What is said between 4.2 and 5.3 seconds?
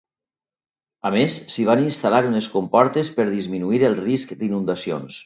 d'inundacions.